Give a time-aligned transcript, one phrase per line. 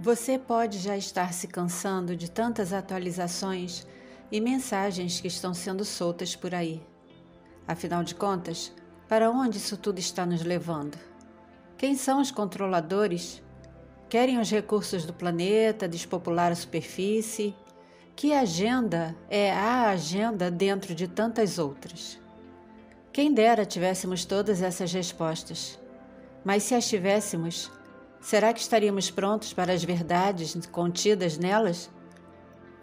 [0.00, 3.84] Você pode já estar se cansando de tantas atualizações
[4.30, 6.80] e mensagens que estão sendo soltas por aí.
[7.66, 8.72] Afinal de contas,
[9.08, 10.96] para onde isso tudo está nos levando?
[11.76, 13.42] Quem são os controladores?
[14.08, 17.52] Querem os recursos do planeta, despopular a superfície?
[18.14, 22.20] Que agenda é a agenda dentro de tantas outras?
[23.12, 25.76] Quem dera tivéssemos todas essas respostas.
[26.44, 27.68] Mas se as tivéssemos,
[28.20, 31.88] Será que estaríamos prontos para as verdades contidas nelas?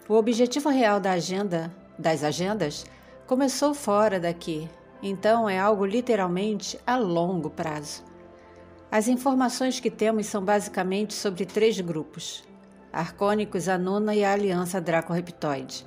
[0.08, 2.86] O objetivo real da agenda, das agendas,
[3.26, 4.68] começou fora daqui,
[5.02, 8.02] então é algo literalmente a longo prazo.
[8.90, 12.44] As informações que temos são basicamente sobre três grupos:
[12.92, 15.86] Arcônicos, Anuna e a Aliança Draco-Reptoide.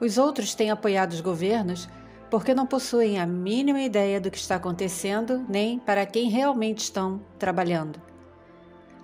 [0.00, 1.88] Os outros têm apoiado os governos
[2.30, 7.20] porque não possuem a mínima ideia do que está acontecendo nem para quem realmente estão
[7.38, 8.00] trabalhando.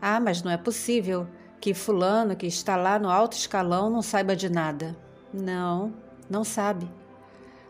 [0.00, 1.26] Ah, mas não é possível
[1.60, 4.96] que Fulano, que está lá no alto escalão, não saiba de nada.
[5.32, 5.92] Não,
[6.28, 6.88] não sabe.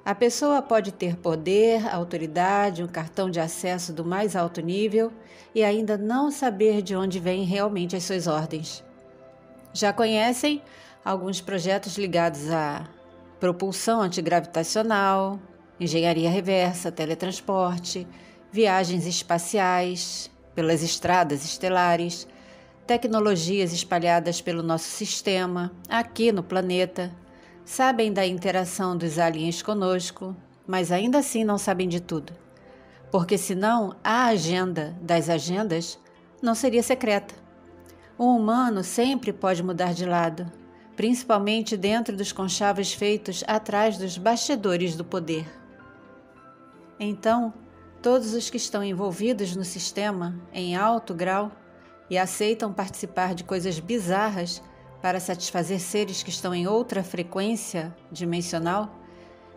[0.05, 5.11] A pessoa pode ter poder, autoridade, um cartão de acesso do mais alto nível
[5.55, 8.85] e ainda não saber de onde vêm realmente as suas ordens.
[9.73, 10.63] Já conhecem
[11.03, 12.87] alguns projetos ligados a
[13.41, 15.39] propulsão antigravitacional,
[15.81, 18.07] engenharia reversa, teletransporte,
[18.53, 22.27] viagens espaciais, pelas estradas estelares,
[22.87, 27.11] tecnologias espalhadas pelo nosso sistema, aqui no planeta,
[27.65, 30.37] sabem da interação dos aliens conosco,
[30.67, 32.33] mas ainda assim não sabem de tudo.
[33.11, 35.99] Porque senão a agenda das agendas
[36.43, 37.35] não seria secreta.
[38.19, 40.51] O humano sempre pode mudar de lado,
[40.95, 45.47] principalmente dentro dos conchavos feitos atrás dos bastidores do poder.
[46.99, 47.53] Então,
[48.05, 51.51] Todos os que estão envolvidos no sistema em alto grau
[52.11, 54.63] e aceitam participar de coisas bizarras
[55.01, 58.95] para satisfazer seres que estão em outra frequência dimensional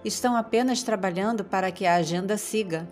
[0.05, 2.87] estão apenas trabalhando para que a agenda siga,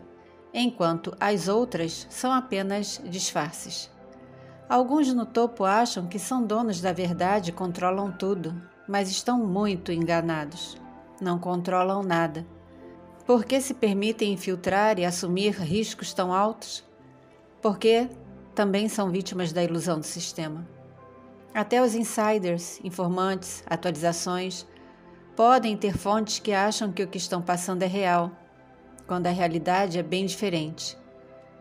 [0.54, 3.90] enquanto as outras são apenas disfarces.
[4.68, 9.90] Alguns no topo acham que são donos da verdade e controlam tudo, mas estão muito
[9.90, 10.76] enganados.
[11.22, 12.46] Não controlam nada
[13.26, 16.84] por que se permitem infiltrar e assumir riscos tão altos?
[17.62, 18.08] Porque
[18.54, 20.68] também são vítimas da ilusão do sistema.
[21.54, 24.66] Até os insiders, informantes, atualizações,
[25.36, 28.32] podem ter fontes que acham que o que estão passando é real,
[29.08, 30.98] quando a realidade é bem diferente.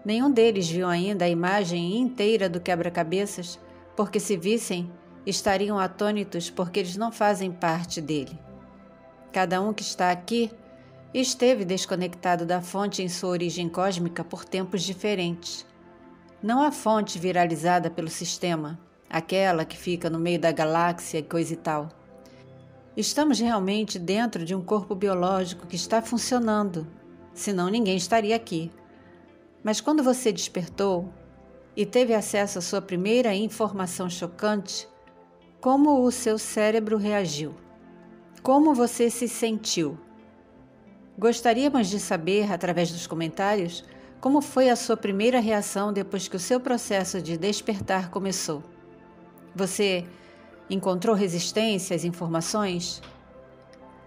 [0.04, 3.58] Nenhum deles viu ainda a imagem inteira do quebra-cabeças,
[3.96, 4.91] porque se vissem,
[5.25, 8.38] estariam atônitos porque eles não fazem parte dele.
[9.32, 10.50] Cada um que está aqui
[11.20, 15.64] esteve desconectado da fonte em sua origem cósmica por tempos diferentes.
[16.42, 21.52] Não a fonte viralizada pelo sistema, aquela que fica no meio da galáxia e coisa
[21.52, 21.88] e tal.
[22.97, 26.86] Estamos realmente dentro de um corpo biológico que está funcionando,
[27.32, 28.72] senão ninguém estaria aqui.
[29.62, 31.08] Mas quando você despertou
[31.76, 34.88] e teve acesso à sua primeira informação chocante,
[35.60, 37.54] como o seu cérebro reagiu?
[38.42, 39.98] Como você se sentiu?
[41.16, 43.84] Gostaríamos de saber, através dos comentários,
[44.20, 48.64] como foi a sua primeira reação depois que o seu processo de despertar começou.
[49.54, 50.04] Você
[50.69, 53.00] encontrou resistência às informações?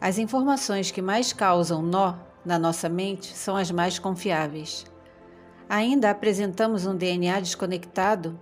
[0.01, 4.85] As informações que mais causam nó na nossa mente são as mais confiáveis.
[5.69, 8.37] Ainda apresentamos um DNA desconectado,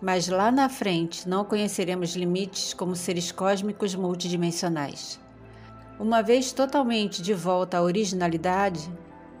[0.00, 5.18] mas lá na frente não conheceremos limites como seres cósmicos multidimensionais.
[5.98, 8.88] Uma vez totalmente de volta à originalidade,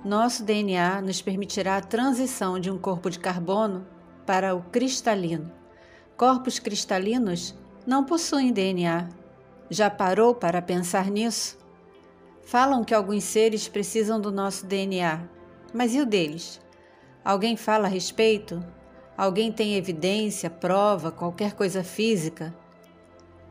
[0.04, 3.86] nosso DNA nos permitirá a transição de um corpo de carbono
[4.26, 5.52] para o cristalino.
[6.16, 7.54] Corpos cristalinos
[7.86, 9.08] não possuem DNA.
[9.70, 11.56] Já parou para pensar nisso?
[12.42, 15.28] Falam que alguns seres precisam do nosso DNA,
[15.72, 16.60] mas e o deles?
[17.24, 18.60] Alguém fala a respeito?
[19.16, 22.52] Alguém tem evidência, prova, qualquer coisa física?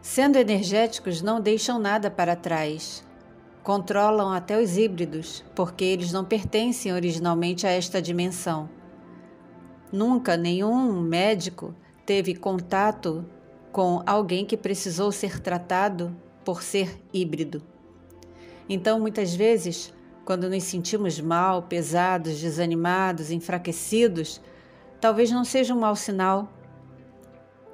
[0.01, 3.03] Sendo energéticos, não deixam nada para trás.
[3.63, 8.69] Controlam até os híbridos, porque eles não pertencem originalmente a esta dimensão.
[9.91, 13.25] Nunca nenhum médico teve contato
[13.71, 17.61] com alguém que precisou ser tratado por ser híbrido.
[18.69, 24.41] Então, muitas vezes, quando nos sentimos mal, pesados, desanimados, enfraquecidos,
[24.99, 26.51] talvez não seja um mau sinal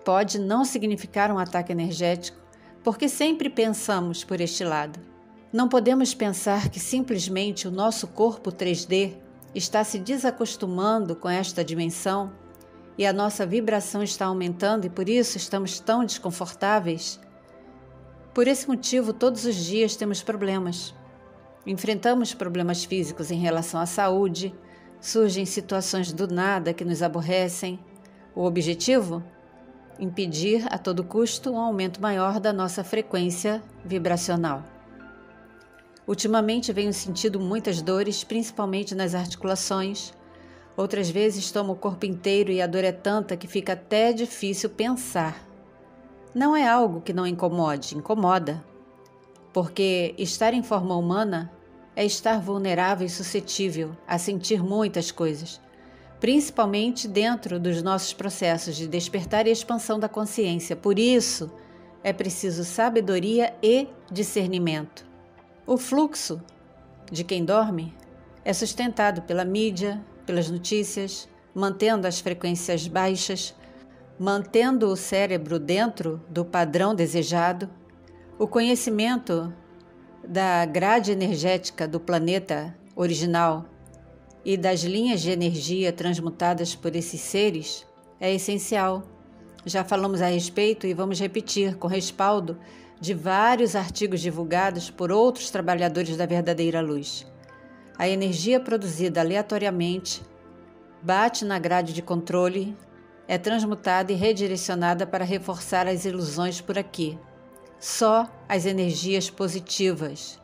[0.04, 2.38] pode não significar um ataque energético,
[2.84, 5.00] porque sempre pensamos por este lado.
[5.52, 9.14] Não podemos pensar que simplesmente o nosso corpo 3D
[9.54, 12.32] está se desacostumando com esta dimensão
[12.98, 17.20] e a nossa vibração está aumentando e por isso estamos tão desconfortáveis?
[18.34, 20.94] Por esse motivo, todos os dias temos problemas.
[21.66, 24.54] Enfrentamos problemas físicos em relação à saúde,
[25.00, 27.80] surgem situações do nada que nos aborrecem.
[28.36, 29.24] O objetivo?
[30.00, 34.64] Impedir a todo custo um aumento maior da nossa frequência vibracional.
[36.08, 40.14] Ultimamente venho sentindo muitas dores, principalmente nas articulações.
[40.76, 44.70] Outras vezes tomo o corpo inteiro e a dor é tanta que fica até difícil
[44.70, 45.48] pensar.
[46.34, 48.64] Não é algo que não incomode, incomoda.
[49.54, 51.52] Porque estar em forma humana
[51.96, 55.62] é estar vulnerável e suscetível a sentir muitas coisas,
[56.24, 60.74] principalmente dentro dos nossos processos de despertar e expansão da consciência.
[60.74, 61.52] Por isso,
[62.02, 65.06] é preciso sabedoria e discernimento.
[65.68, 66.42] O fluxo
[67.12, 67.94] de quem dorme
[68.46, 73.54] é sustentado pela mídia, pelas notícias, mantendo as frequências baixas,
[74.18, 77.70] mantendo o cérebro dentro do padrão desejado.
[78.40, 79.54] O conhecimento
[80.26, 83.73] da grade energética do planeta original
[84.46, 87.86] e das linhas de energia transmutadas por esses seres
[88.20, 89.04] é essencial.
[89.66, 92.58] Já falamos a respeito e vamos repetir com respaldo
[93.00, 97.26] de vários artigos divulgados por outros trabalhadores da verdadeira luz.
[97.98, 100.22] A energia produzida aleatoriamente
[101.02, 102.76] bate na grade de controle,
[103.28, 107.18] é transmutada e redirecionada para reforçar as ilusões por aqui.
[107.80, 110.40] Só as energias positivas,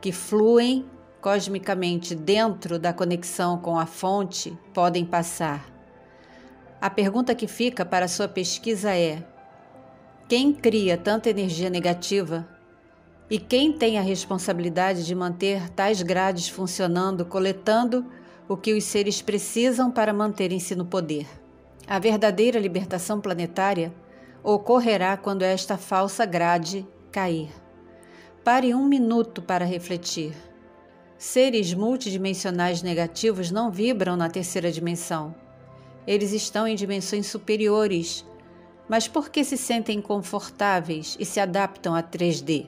[0.00, 0.86] que fluem
[1.20, 5.68] cosmicamente dentro da conexão com a fonte, podem passar.
[6.80, 9.22] A pergunta que fica para sua pesquisa é:
[10.28, 12.48] quem cria tanta energia negativa
[13.28, 18.06] e quem tem a responsabilidade de manter tais grades funcionando, coletando
[18.48, 21.26] o que os seres precisam para manterem-se no poder?
[21.86, 23.92] A verdadeira libertação planetária
[24.42, 27.50] ocorrerá quando esta falsa grade cair.
[28.44, 30.47] Pare um minuto para refletir.
[31.18, 35.34] Seres multidimensionais negativos não vibram na terceira dimensão.
[36.06, 38.24] Eles estão em dimensões superiores
[38.88, 42.66] mas por que se sentem confortáveis e se adaptam a 3D?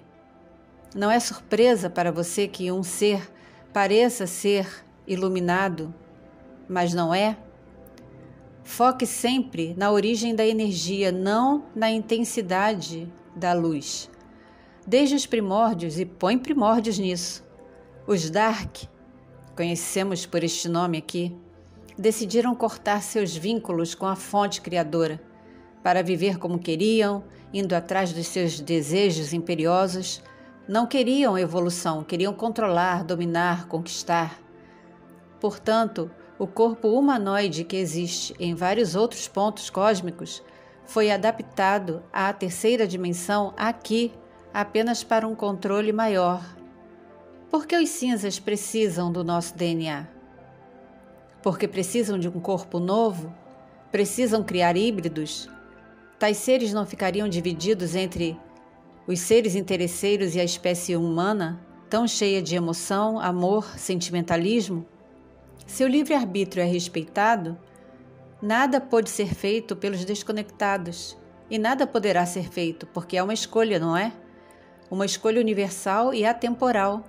[0.95, 3.33] Não é surpresa para você que um ser
[3.73, 5.95] pareça ser iluminado,
[6.69, 7.39] mas não é?
[8.63, 14.11] Foque sempre na origem da energia, não na intensidade da luz.
[14.87, 17.45] Desde os primórdios, e põe primórdios nisso,
[18.13, 18.77] os Dark,
[19.55, 21.33] conhecemos por este nome aqui,
[21.97, 25.23] decidiram cortar seus vínculos com a fonte criadora
[25.81, 27.23] para viver como queriam,
[27.55, 30.21] indo atrás dos seus desejos imperiosos,
[30.67, 34.41] não queriam evolução, queriam controlar, dominar, conquistar.
[35.39, 40.43] Portanto, o corpo humanoide que existe em vários outros pontos cósmicos
[40.85, 44.13] foi adaptado à terceira dimensão aqui
[44.53, 46.60] apenas para um controle maior.
[47.51, 50.07] Porque os cinzas precisam do nosso DNA?
[51.43, 53.35] Porque precisam de um corpo novo?
[53.91, 55.51] Precisam criar híbridos?
[56.17, 58.39] Tais seres não ficariam divididos entre
[59.05, 64.87] os seres interesseiros e a espécie humana, tão cheia de emoção, amor, sentimentalismo?
[65.67, 67.59] Se o livre-arbítrio é respeitado,
[68.41, 71.17] nada pode ser feito pelos desconectados
[71.51, 74.13] e nada poderá ser feito porque é uma escolha, não é?
[74.89, 77.05] Uma escolha universal e atemporal.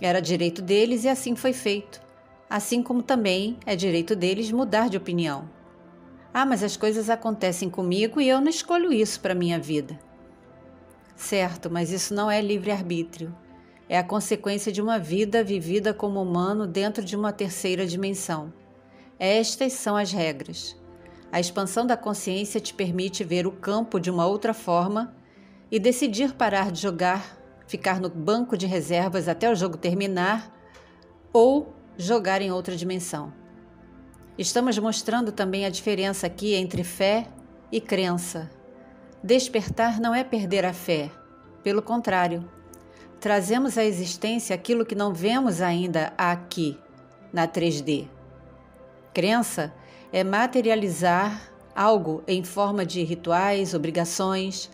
[0.00, 2.00] Era direito deles e assim foi feito,
[2.48, 5.48] assim como também é direito deles mudar de opinião.
[6.32, 9.98] Ah, mas as coisas acontecem comigo e eu não escolho isso para minha vida.
[11.16, 13.34] Certo, mas isso não é livre-arbítrio.
[13.88, 18.52] É a consequência de uma vida vivida como humano dentro de uma terceira dimensão.
[19.18, 20.76] Estas são as regras.
[21.32, 25.14] A expansão da consciência te permite ver o campo de uma outra forma
[25.70, 27.37] e decidir parar de jogar,
[27.68, 30.52] ficar no banco de reservas até o jogo terminar
[31.32, 33.32] ou jogar em outra dimensão.
[34.36, 37.28] Estamos mostrando também a diferença aqui entre fé
[37.70, 38.50] e crença.
[39.22, 41.10] Despertar não é perder a fé,
[41.62, 42.48] pelo contrário,
[43.20, 46.78] trazemos à existência aquilo que não vemos ainda aqui,
[47.32, 48.08] na 3D.
[49.12, 49.74] Crença
[50.12, 54.70] é materializar algo em forma de rituais, obrigações,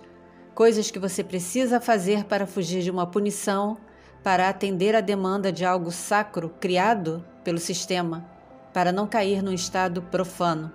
[0.54, 3.76] coisas que você precisa fazer para fugir de uma punição,
[4.22, 8.34] para atender à demanda de algo sacro criado pelo sistema
[8.74, 10.72] para não cair num estado profano.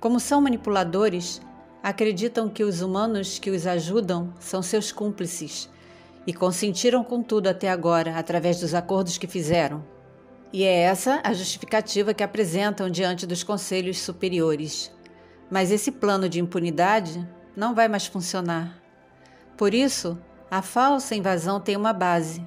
[0.00, 1.40] Como são manipuladores,
[1.80, 5.70] acreditam que os humanos que os ajudam são seus cúmplices
[6.26, 9.84] e consentiram com tudo até agora através dos acordos que fizeram.
[10.52, 14.90] E é essa a justificativa que apresentam diante dos conselhos superiores.
[15.48, 17.26] Mas esse plano de impunidade
[17.60, 18.80] não vai mais funcionar.
[19.54, 20.18] Por isso,
[20.50, 22.42] a falsa invasão tem uma base.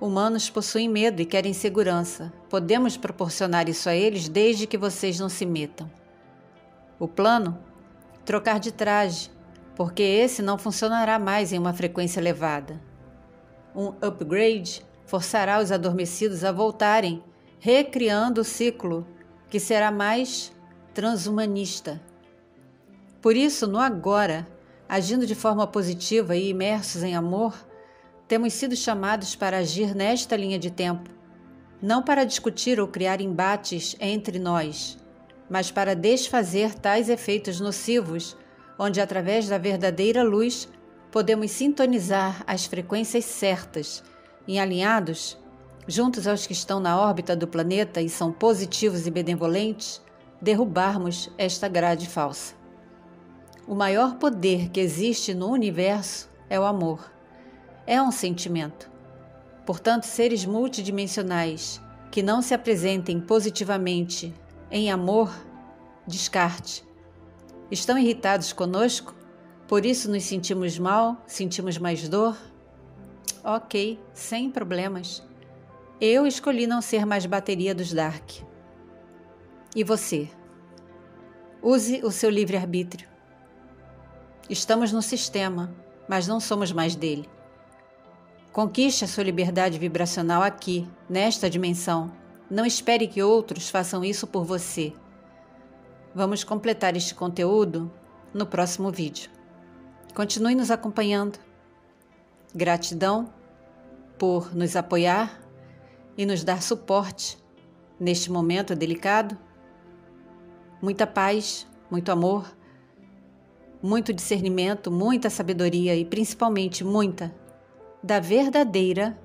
[0.00, 2.32] Humanos possuem medo e querem segurança.
[2.50, 5.88] Podemos proporcionar isso a eles desde que vocês não se metam.
[6.98, 7.56] O plano?
[8.24, 9.30] Trocar de traje,
[9.76, 12.82] porque esse não funcionará mais em uma frequência elevada.
[13.76, 17.22] Um upgrade forçará os adormecidos a voltarem,
[17.60, 19.06] recriando o ciclo
[19.48, 20.52] que será mais
[20.92, 22.00] transhumanista.
[23.22, 24.44] Por isso, no agora,
[24.88, 27.54] agindo de forma positiva e imersos em amor,
[28.26, 31.08] temos sido chamados para agir nesta linha de tempo,
[31.80, 34.98] não para discutir ou criar embates entre nós,
[35.48, 38.36] mas para desfazer tais efeitos nocivos,
[38.76, 40.68] onde através da verdadeira luz
[41.12, 44.02] podemos sintonizar as frequências certas
[44.48, 45.38] e alinhados,
[45.86, 50.02] juntos aos que estão na órbita do planeta e são positivos e benevolentes,
[50.40, 52.61] derrubarmos esta grade falsa.
[53.72, 57.10] O maior poder que existe no universo é o amor.
[57.86, 58.90] É um sentimento.
[59.64, 64.34] Portanto, seres multidimensionais que não se apresentem positivamente
[64.70, 65.34] em amor,
[66.06, 66.84] descarte.
[67.70, 69.14] Estão irritados conosco?
[69.66, 72.36] Por isso nos sentimos mal, sentimos mais dor?
[73.42, 75.26] Ok, sem problemas.
[75.98, 78.32] Eu escolhi não ser mais bateria dos Dark.
[79.74, 80.28] E você?
[81.62, 83.11] Use o seu livre-arbítrio.
[84.50, 85.72] Estamos no sistema,
[86.08, 87.28] mas não somos mais dele.
[88.52, 92.12] Conquiste a sua liberdade vibracional aqui, nesta dimensão.
[92.50, 94.92] Não espere que outros façam isso por você.
[96.14, 97.90] Vamos completar este conteúdo
[98.34, 99.30] no próximo vídeo.
[100.14, 101.38] Continue nos acompanhando.
[102.54, 103.32] Gratidão
[104.18, 105.40] por nos apoiar
[106.18, 107.38] e nos dar suporte
[107.98, 109.38] neste momento delicado.
[110.82, 112.54] Muita paz, muito amor,
[113.82, 117.34] muito discernimento, muita sabedoria e principalmente muita
[118.02, 119.18] da verdadeira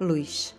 [0.00, 0.54] luz.